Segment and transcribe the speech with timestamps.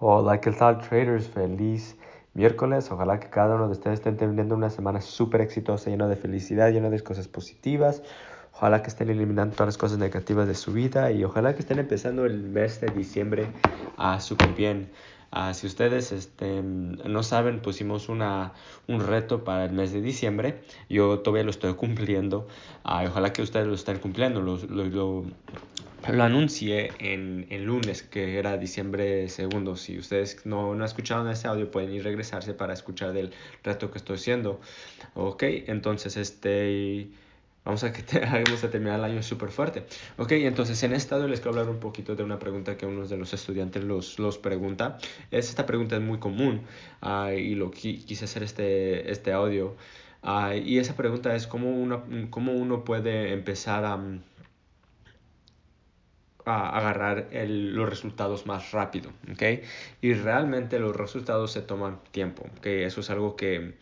[0.00, 1.26] Hola, ¿qué tal traders?
[1.26, 1.96] Feliz
[2.32, 2.88] miércoles.
[2.92, 6.70] Ojalá que cada uno de ustedes esté teniendo una semana súper exitosa, llena de felicidad,
[6.70, 8.04] llena de cosas positivas.
[8.52, 11.80] Ojalá que estén eliminando todas las cosas negativas de su vida y ojalá que estén
[11.80, 13.48] empezando el mes de diciembre
[13.96, 14.88] a súper bien.
[15.30, 18.54] Uh, si ustedes este, no saben, pusimos una,
[18.86, 20.62] un reto para el mes de diciembre.
[20.88, 22.46] Yo todavía lo estoy cumpliendo.
[22.84, 24.40] Uh, ojalá que ustedes lo estén cumpliendo.
[24.40, 25.24] Lo, lo, lo,
[26.10, 29.76] lo anuncié en, en, lunes, que era diciembre segundo.
[29.76, 33.98] Si ustedes no, no escucharon ese audio, pueden ir regresarse para escuchar del reto que
[33.98, 34.60] estoy haciendo.
[35.14, 37.10] Ok, entonces este...
[37.68, 39.84] Vamos a, que te, vamos a terminar el año súper fuerte.
[40.16, 43.18] Ok, entonces en este les quiero hablar un poquito de una pregunta que uno de
[43.18, 44.96] los estudiantes los, los pregunta.
[45.30, 46.62] Es, esta pregunta es muy común
[47.02, 49.76] uh, y lo quise hacer este, este audio.
[50.22, 54.00] Uh, y esa pregunta es cómo, una, cómo uno puede empezar a...
[56.46, 59.42] A agarrar el, los resultados más rápido, ¿ok?
[60.00, 62.64] Y realmente los resultados se toman tiempo, ¿ok?
[62.64, 63.74] Eso es algo que,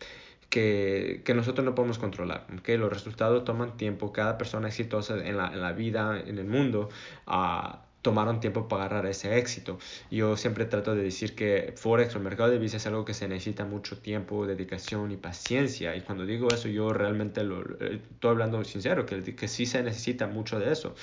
[0.49, 2.69] que, que nosotros no podemos controlar, ¿ok?
[2.77, 6.89] Los resultados toman tiempo, cada persona exitosa en la, en la vida, en el mundo,
[7.27, 9.79] uh, tomaron tiempo para agarrar ese éxito.
[10.09, 13.13] Yo siempre trato de decir que Forex o el mercado de divisas es algo que
[13.13, 15.93] se necesita mucho tiempo, dedicación y paciencia.
[15.93, 20.27] Y cuando digo eso, yo realmente lo, estoy hablando sincero, que, que sí se necesita
[20.27, 20.95] mucho de eso.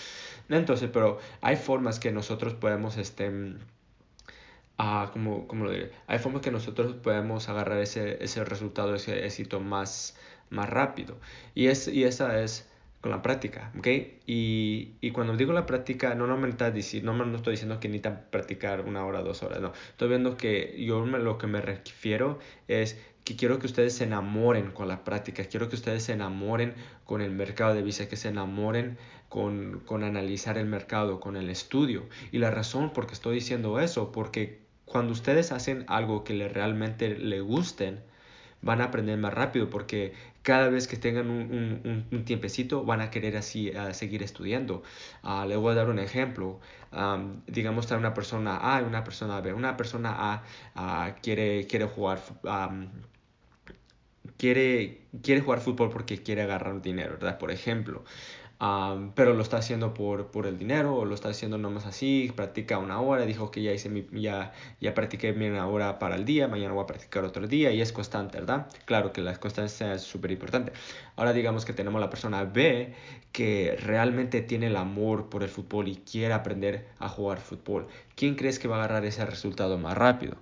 [0.48, 3.30] Entonces, pero hay formas que nosotros podemos, este,
[4.78, 9.24] uh, como, como lo diré, hay formas que nosotros podemos agarrar ese, ese resultado, ese
[9.24, 10.16] éxito más,
[10.50, 11.16] más rápido.
[11.54, 12.68] Y, es, y esa es
[13.00, 13.86] con la práctica, ¿ok?
[14.26, 17.78] Y, y cuando digo la práctica, no, no, me está diciendo, no, no estoy diciendo
[17.78, 19.72] que necesitan practicar una hora, dos horas, no.
[19.90, 24.70] Estoy viendo que yo lo que me refiero es que quiero que ustedes se enamoren
[24.70, 28.28] con la práctica, quiero que ustedes se enamoren con el mercado de visa, que se
[28.28, 32.06] enamoren con, con analizar el mercado, con el estudio.
[32.32, 36.48] Y la razón por qué estoy diciendo eso, porque cuando ustedes hacen algo que le,
[36.48, 38.00] realmente le gusten,
[38.60, 43.00] van a aprender más rápido porque cada vez que tengan un, un, un tiempecito van
[43.00, 44.82] a querer así uh, seguir estudiando.
[45.22, 46.60] Uh, le voy a dar un ejemplo.
[46.92, 49.52] Um, digamos, está una persona A y una persona B.
[49.52, 50.42] Una persona A
[50.76, 52.20] uh, quiere, quiere jugar...
[54.44, 57.38] quiere, quiere jugar fútbol porque quiere agarrar dinero, ¿verdad?
[57.38, 58.04] Por ejemplo.
[59.14, 63.00] Pero lo está haciendo por, el dinero o lo está haciendo nomás así, practica una
[63.00, 64.52] hora, dijo que ya hice mi, ya,
[64.94, 68.38] practiqué una hora para el día, mañana voy a practicar otro día y es constante,
[68.38, 68.68] ¿verdad?
[68.84, 70.72] Claro que la constancia es súper importante.
[71.16, 72.94] Ahora digamos que tenemos la persona B
[73.32, 77.86] que realmente tiene el amor por el fútbol y quiere aprender a jugar fútbol.
[78.14, 80.36] ¿Quién crees que va a agarrar ese resultado más rápido?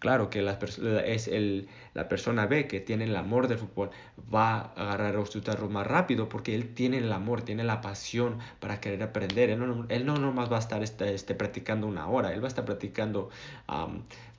[0.00, 0.58] Claro que la,
[1.04, 3.90] es el, la persona B que tiene el amor del fútbol
[4.34, 8.38] va a agarrar los resultados más rápido porque él tiene el amor, tiene la pasión
[8.60, 9.50] para querer aprender.
[9.50, 12.46] Él no, él no nomás va a estar este, este, practicando una hora, él va
[12.46, 13.28] a estar practicando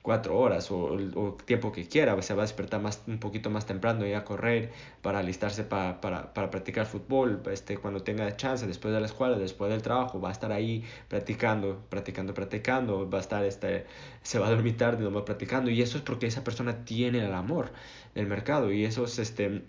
[0.02, 1.14] cuatro horas o el
[1.44, 2.20] tiempo que quiera.
[2.22, 6.00] Se va a despertar más, un poquito más temprano y a correr para alistarse para,
[6.00, 7.42] para, para practicar fútbol.
[7.50, 10.84] Este, cuando tenga chance, después de la escuela, después del trabajo, va a estar ahí
[11.08, 13.08] practicando, practicando, practicando.
[13.08, 13.86] Va a estar, este,
[14.22, 15.70] se va a dormir tarde, no va practicando.
[15.70, 17.72] Y eso es porque esa persona tiene el amor
[18.14, 18.72] del mercado.
[18.72, 19.62] Y eso es, este,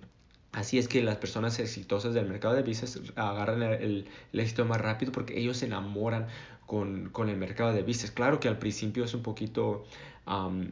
[0.54, 5.12] Así es que las personas exitosas del mercado de visas agarran el, éxito más rápido
[5.12, 6.28] porque ellos se enamoran
[6.68, 8.12] con, con el mercado de visas.
[8.12, 9.84] Claro que al principio es un poquito,
[10.28, 10.68] um,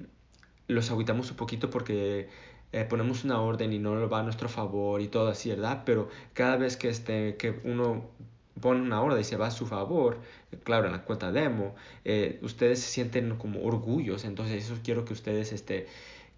[0.68, 2.30] los aguitamos un poquito porque
[2.74, 5.82] eh, ponemos una orden y no va a nuestro favor y todo así, ¿verdad?
[5.84, 8.06] Pero cada vez que, este, que uno
[8.62, 10.20] pone una orden y se va a su favor,
[10.64, 11.74] claro, en la cuenta demo,
[12.06, 14.26] eh, ustedes se sienten como orgullos.
[14.26, 15.52] Entonces eso quiero que ustedes...
[15.54, 15.88] Este,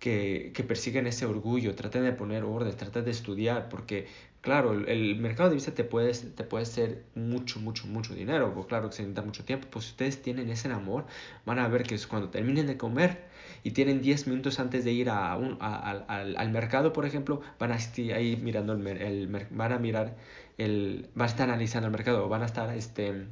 [0.03, 4.07] que, que persigan ese orgullo, traten de poner orden, traten de estudiar, porque
[4.41, 8.67] claro, el, mercado de visa te puede, te puede ser mucho, mucho, mucho dinero, o
[8.67, 11.05] claro que se necesita mucho tiempo, pues si ustedes tienen ese amor,
[11.45, 13.23] van a ver que es cuando terminen de comer
[13.63, 17.75] y tienen 10 minutos antes de ir a un, al, mercado, por ejemplo, van a
[17.75, 20.17] estar ahí mirando el, el, van a mirar
[20.57, 23.25] el, van a estar analizando el mercado, van a estar, este,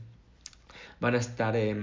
[1.01, 1.75] van a estar, eh,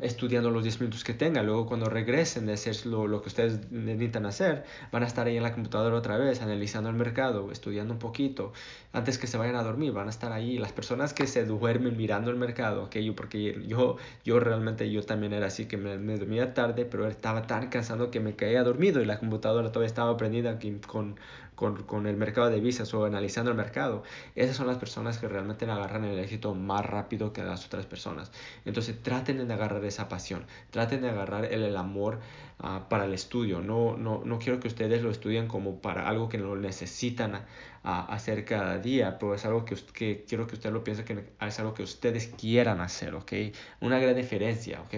[0.00, 1.44] estudiando los 10 minutos que tengan.
[1.46, 5.36] Luego cuando regresen de hacer lo, lo, que ustedes necesitan hacer, van a estar ahí
[5.36, 8.52] en la computadora otra vez, analizando el mercado, estudiando un poquito.
[8.92, 10.58] Antes que se vayan a dormir, van a estar ahí.
[10.58, 15.02] Las personas que se duermen mirando el mercado, okay, yo, porque yo, yo realmente yo
[15.02, 18.62] también era así, que me, me dormía tarde, pero estaba tan cansado que me caía
[18.62, 21.16] dormido y la computadora todavía estaba prendida con
[21.60, 24.02] con, con, el mercado de visas o analizando el mercado,
[24.34, 28.32] esas son las personas que realmente agarran el éxito más rápido que las otras personas.
[28.64, 32.20] Entonces traten de agarrar esa pasión, traten de agarrar el, el amor
[32.62, 33.60] uh, para el estudio.
[33.60, 37.44] No, no, no quiero que ustedes lo estudien como para algo que no necesitan
[37.82, 41.24] a, hacer cada día, pero es algo que, que quiero que usted lo piense que
[41.40, 43.32] es algo que ustedes quieran hacer, ¿ok?
[43.80, 44.94] Una gran diferencia, ¿ok?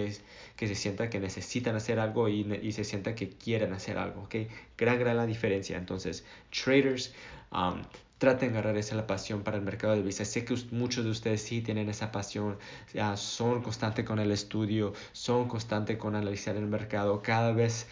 [0.57, 4.23] que se sienta que necesitan hacer algo y, y se sienta que quieren hacer algo,
[4.23, 4.37] ¿ok?
[4.79, 5.77] Gran, gran la diferencia.
[5.77, 7.09] Entonces, traders,
[7.51, 7.85] um,
[8.23, 10.29] traten de agarrar esa la pasión para el mercado de divisas.
[10.29, 12.57] Sé que muchos de ustedes sí tienen esa pasión,
[13.17, 17.21] son constantes con el estudio, son constantes con analizar el mercado.
[17.21, 17.89] Cada vez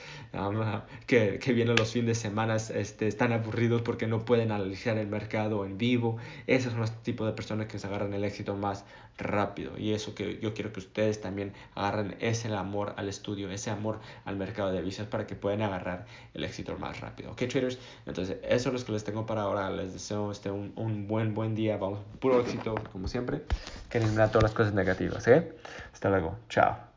[1.08, 5.64] que, vienen los fines de semana este, están aburridos porque no pueden analizar el mercado
[5.64, 6.18] en vivo.
[6.46, 8.84] Esos son los tipos de personas que se agarran el éxito más
[9.18, 9.76] rápido.
[9.78, 13.98] Y eso que yo quiero que ustedes también agarren ese amor al estudio, ese amor
[14.24, 17.32] al mercado de divisas para que puedan agarrar el éxito más rápido.
[17.32, 17.78] Ok, traders.
[18.06, 19.70] Entonces, eso es lo que les tengo para ahora.
[19.70, 21.76] Les deseo este, un, buen, buen día.
[21.76, 23.42] Vamos, puro éxito, como siempre.
[23.88, 25.56] Que eliminar todas las cosas negativas, ¿eh?
[25.92, 26.36] Hasta luego.
[26.48, 26.89] Chao.